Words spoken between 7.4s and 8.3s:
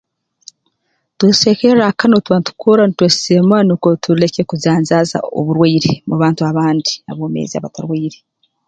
abatarwaire